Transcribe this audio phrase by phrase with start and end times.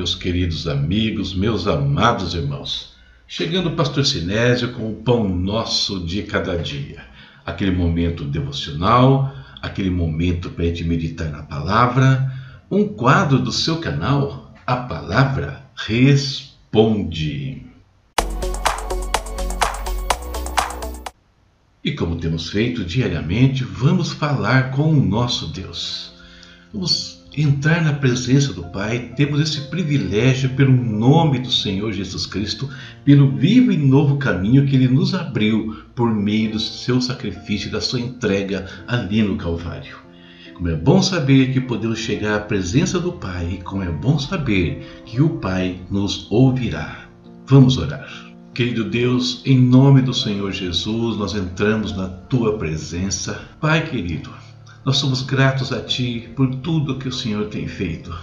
[0.00, 2.94] meus queridos amigos, meus amados irmãos.
[3.28, 7.04] Chegando o pastor Sinésio com o pão nosso de cada dia.
[7.44, 9.30] Aquele momento devocional,
[9.60, 12.32] aquele momento para a gente meditar na palavra,
[12.70, 17.62] um quadro do seu canal, a palavra responde.
[21.84, 26.14] E como temos feito diariamente, vamos falar com o nosso Deus.
[26.72, 32.68] Vamos entrar na presença do Pai, temos esse privilégio pelo nome do Senhor Jesus Cristo,
[33.04, 37.80] pelo vivo e novo caminho que Ele nos abriu por meio do seu sacrifício, da
[37.80, 39.96] sua entrega ali no Calvário.
[40.54, 44.18] Como é bom saber que podemos chegar à presença do Pai, e como é bom
[44.18, 47.08] saber que o Pai nos ouvirá.
[47.46, 48.30] Vamos orar.
[48.52, 53.40] Querido Deus, em nome do Senhor Jesus, nós entramos na tua presença.
[53.60, 54.30] Pai querido,
[54.84, 58.16] nós somos gratos a Ti por tudo que o Senhor tem feito.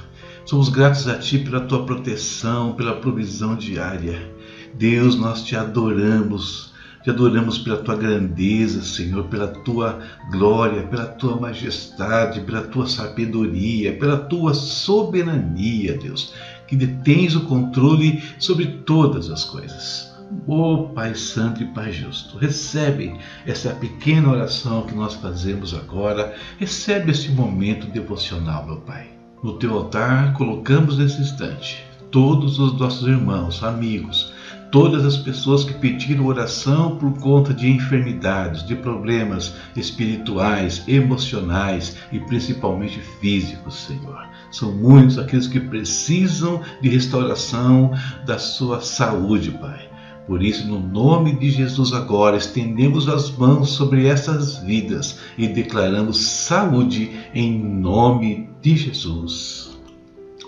[0.44, 4.34] Somos gratos a Ti pela Tua proteção, pela provisão diária.
[4.74, 6.74] Deus, nós te adoramos.
[7.04, 10.00] Te adoramos pela Tua grandeza, Senhor, pela Tua
[10.32, 16.34] glória, pela Tua majestade, pela Tua sabedoria, pela Tua soberania, Deus,
[16.68, 20.17] que detens o controle sobre todas as coisas.
[20.48, 26.36] Ó oh, Pai Santo e Pai Justo, recebe essa pequena oração que nós fazemos agora,
[26.58, 29.08] recebe esse momento devocional, meu Pai.
[29.44, 34.34] No teu altar colocamos nesse instante todos os nossos irmãos, amigos,
[34.72, 42.20] todas as pessoas que pediram oração por conta de enfermidades, de problemas espirituais, emocionais e
[42.20, 44.26] principalmente físicos, Senhor.
[44.52, 47.92] São muitos aqueles que precisam de restauração
[48.26, 49.87] da sua saúde, Pai.
[50.28, 56.20] Por isso, no nome de Jesus, agora estendemos as mãos sobre essas vidas e declaramos
[56.20, 59.80] saúde em nome de Jesus.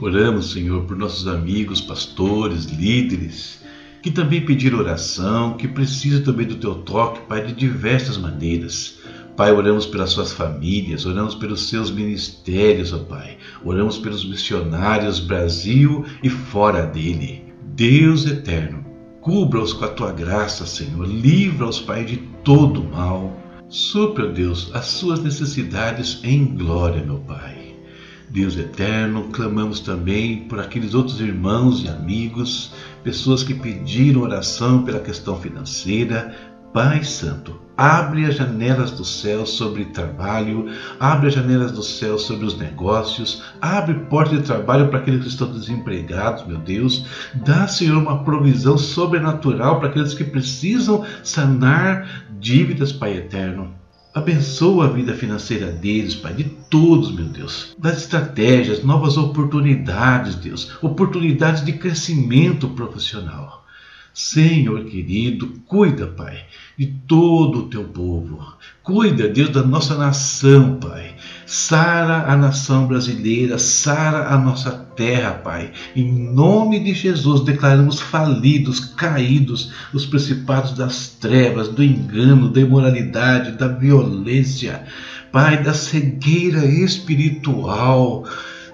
[0.01, 3.63] Oramos, Senhor, por nossos amigos, pastores, líderes,
[4.01, 8.99] que também pediram oração, que precisam também do teu toque, Pai, de diversas maneiras.
[9.37, 13.37] Pai, oramos pelas suas famílias, oramos pelos seus ministérios, ó Pai.
[13.63, 17.45] Oramos pelos missionários Brasil e fora dele.
[17.75, 18.85] Deus eterno,
[19.21, 21.05] Cubra-os com a tua graça, Senhor.
[21.05, 23.37] Livra-os, Pai, de todo mal.
[23.67, 27.75] Supra, Deus, as suas necessidades em glória, meu Pai.
[28.29, 32.71] Deus eterno, clamamos também por aqueles outros irmãos e amigos,
[33.03, 36.35] pessoas que pediram oração pela questão financeira,
[36.71, 40.67] Pai Santo, abre as janelas do céu sobre trabalho,
[40.99, 45.29] abre as janelas do céu sobre os negócios, abre porta de trabalho para aqueles que
[45.29, 47.05] estão desempregados, meu Deus.
[47.33, 53.73] Dá, Senhor, uma provisão sobrenatural para aqueles que precisam sanar dívidas, Pai eterno.
[54.13, 57.75] Abençoa a vida financeira deles, Pai, de todos, meu Deus.
[57.79, 60.77] Das estratégias, novas oportunidades, Deus.
[60.83, 63.65] Oportunidades de crescimento profissional.
[64.13, 66.45] Senhor querido, cuida, Pai,
[66.77, 68.55] de todo o teu povo.
[68.83, 71.15] Cuida, Deus, da nossa nação, Pai.
[71.45, 75.71] Sara a nação brasileira, sara a nossa terra, Pai.
[75.95, 83.57] Em nome de Jesus, declaramos falidos, caídos, os principados das trevas, do engano, da imoralidade,
[83.57, 84.83] da violência,
[85.31, 88.25] Pai, da cegueira espiritual.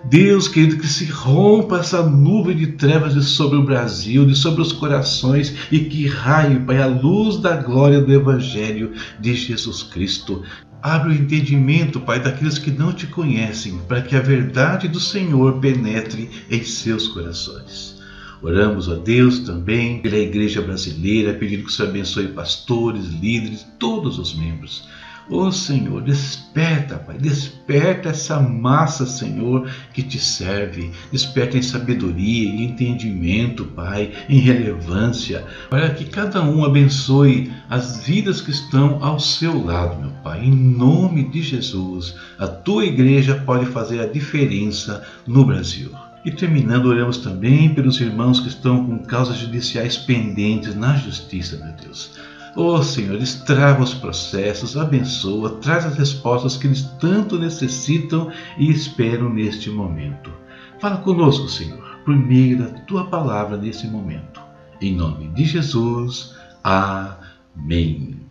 [0.10, 4.62] Deus, querido, que se rompa essa nuvem de trevas de sobre o Brasil, de sobre
[4.62, 10.44] os corações e que raie, Pai, a luz da glória do Evangelho de Jesus Cristo.
[10.80, 15.60] Abre o entendimento, Pai, daqueles que não te conhecem, para que a verdade do Senhor
[15.60, 17.96] penetre em seus corações.
[18.44, 24.20] Oramos a Deus também pela igreja brasileira, pedindo que o Senhor abençoe pastores, líderes, todos
[24.20, 24.88] os membros.
[25.28, 30.92] Ô oh, Senhor, desperta, Pai, desperta essa massa, Senhor, que te serve.
[31.12, 38.40] Desperta em sabedoria, em entendimento, Pai, em relevância, para que cada um abençoe as vidas
[38.40, 40.46] que estão ao seu lado, meu Pai.
[40.46, 45.90] Em nome de Jesus, a tua igreja pode fazer a diferença no Brasil.
[46.24, 51.74] E terminando, oramos também pelos irmãos que estão com causas judiciais pendentes na justiça, meu
[51.74, 52.12] Deus.
[52.58, 59.30] Oh Senhor, destrava os processos, abençoa, traz as respostas que eles tanto necessitam e esperam
[59.30, 60.32] neste momento.
[60.80, 64.40] Fala conosco, Senhor, por meio da tua palavra nesse momento.
[64.80, 66.34] Em nome de Jesus.
[66.64, 68.22] Amém.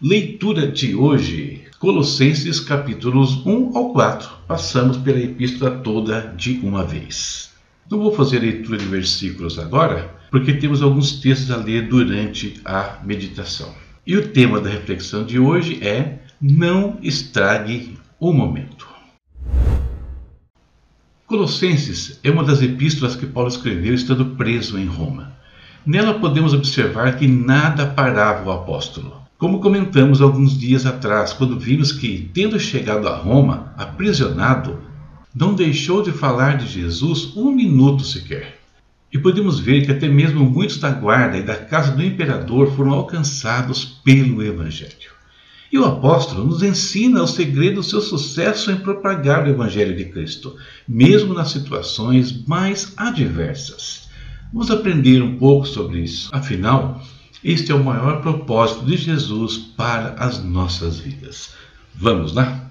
[0.00, 4.28] Leitura de hoje, Colossenses capítulos 1 ao 4.
[4.46, 7.50] Passamos pela epístola toda de uma vez.
[7.90, 12.98] Não vou fazer leitura de versículos agora, porque temos alguns textos a ler durante a
[13.04, 13.72] meditação.
[14.06, 18.88] E o tema da reflexão de hoje é Não estrague o momento.
[21.26, 25.36] Colossenses é uma das epístolas que Paulo escreveu estando preso em Roma.
[25.84, 29.22] Nela podemos observar que nada parava o apóstolo.
[29.36, 34.80] Como comentamos alguns dias atrás, quando vimos que, tendo chegado a Roma, aprisionado,
[35.34, 38.57] não deixou de falar de Jesus um minuto sequer.
[39.12, 42.92] E podemos ver que até mesmo muitos da guarda e da casa do imperador foram
[42.92, 45.18] alcançados pelo Evangelho.
[45.70, 50.06] E o apóstolo nos ensina o segredo do seu sucesso em propagar o Evangelho de
[50.06, 50.56] Cristo,
[50.86, 54.08] mesmo nas situações mais adversas.
[54.52, 56.30] Vamos aprender um pouco sobre isso.
[56.32, 57.02] Afinal,
[57.44, 61.50] este é o maior propósito de Jesus para as nossas vidas.
[61.94, 62.67] Vamos lá?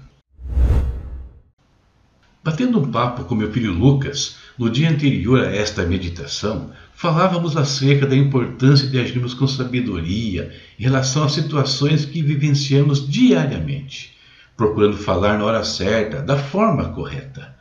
[2.48, 8.06] Batendo um papo com meu filho Lucas, no dia anterior a esta meditação, falávamos acerca
[8.06, 14.16] da importância de agirmos com sabedoria em relação às situações que vivenciamos diariamente,
[14.56, 17.54] procurando falar na hora certa, da forma correta.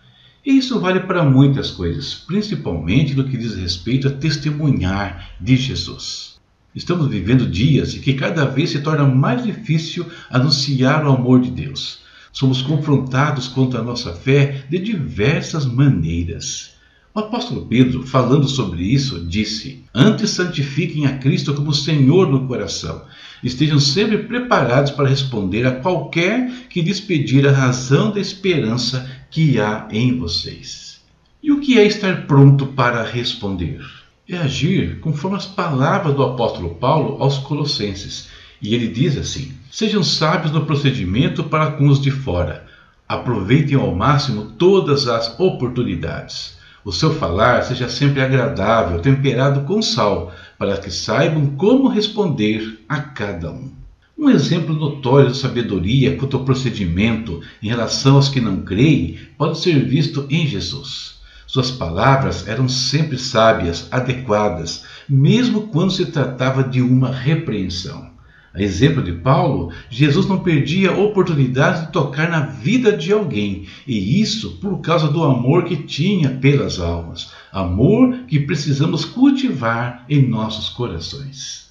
[0.46, 6.40] E isso vale para muitas coisas, principalmente no que diz respeito a testemunhar de Jesus.
[6.74, 11.52] Estamos vivendo dias em que cada vez se torna mais difícil anunciar o amor de
[11.52, 12.07] Deus.
[12.32, 16.78] Somos confrontados contra a nossa fé de diversas maneiras.
[17.18, 23.02] O apóstolo Pedro, falando sobre isso, disse: Antes santifiquem a Cristo como Senhor no coração.
[23.44, 29.60] Estejam sempre preparados para responder a qualquer que lhes pedir a razão da esperança que
[29.60, 31.02] há em vocês.
[31.42, 33.82] E o que é estar pronto para responder?
[34.30, 38.30] É agir conforme as palavras do apóstolo Paulo aos Colossenses.
[38.62, 42.66] E ele diz assim: Sejam sábios no procedimento para com os de fora.
[43.08, 46.58] Aproveitem ao máximo todas as oportunidades
[46.88, 53.02] o seu falar seja sempre agradável, temperado com sal, para que saibam como responder a
[53.02, 53.74] cada um.
[54.18, 59.60] Um exemplo notório de sabedoria quanto ao procedimento em relação aos que não creem pode
[59.60, 61.20] ser visto em Jesus.
[61.46, 68.12] Suas palavras eram sempre sábias, adequadas, mesmo quando se tratava de uma repreensão.
[68.58, 73.68] A exemplo de Paulo, Jesus não perdia a oportunidade de tocar na vida de alguém,
[73.86, 80.28] e isso por causa do amor que tinha pelas almas, amor que precisamos cultivar em
[80.28, 81.68] nossos corações.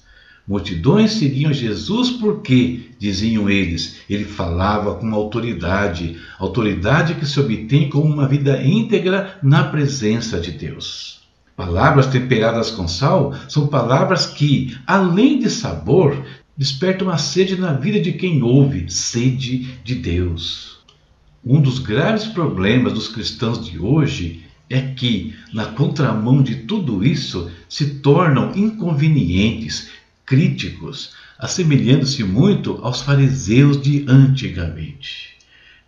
[0.47, 7.99] Multidões seguiam Jesus porque, diziam eles, ele falava com autoridade, autoridade que se obtém com
[7.99, 11.19] uma vida íntegra na presença de Deus.
[11.53, 16.23] Palavras temperadas com sal são palavras que, além de sabor,
[16.57, 20.79] desperta uma sede na vida de quem ouve, sede de Deus.
[21.45, 27.49] Um dos graves problemas dos cristãos de hoje é que, na contramão de tudo isso,
[27.69, 29.89] se tornam inconvenientes,
[30.25, 35.37] críticos, assemelhando-se muito aos fariseus de antigamente.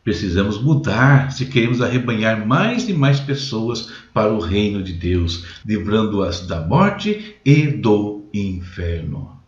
[0.04, 6.48] Precisamos mudar se queremos arrebanhar mais e mais pessoas para o reino de Deus, livrando-as
[6.48, 9.39] da morte e do inferno.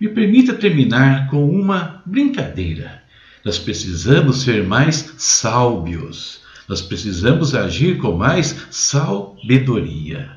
[0.00, 3.02] Me permita terminar com uma brincadeira.
[3.44, 6.40] Nós precisamos ser mais sábios.
[6.68, 10.36] Nós precisamos agir com mais sabedoria.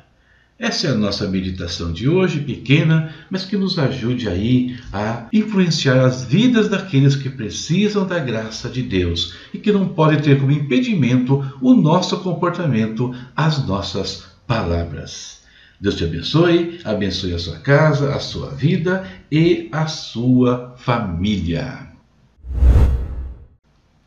[0.58, 6.04] Essa é a nossa meditação de hoje, pequena, mas que nos ajude aí a influenciar
[6.04, 10.52] as vidas daqueles que precisam da graça de Deus e que não podem ter como
[10.52, 15.39] impedimento o nosso comportamento, as nossas palavras.
[15.80, 21.88] Deus te abençoe, abençoe a sua casa, a sua vida e a sua família.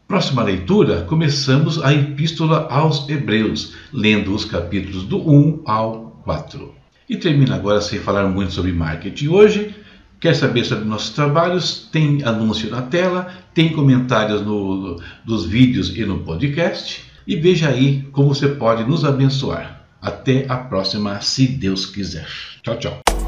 [0.08, 6.76] Próxima leitura, começamos a Epístola aos Hebreus, lendo os capítulos do 1 ao 4.
[7.10, 9.76] E termina agora sem falar muito sobre marketing hoje.
[10.20, 11.90] Quer saber sobre nossos trabalhos?
[11.92, 17.04] Tem anúncio na tela, tem comentários no, dos vídeos e no podcast.
[17.26, 19.83] E veja aí como você pode nos abençoar.
[20.04, 22.28] Até a próxima, se Deus quiser.
[22.62, 23.23] Tchau, tchau.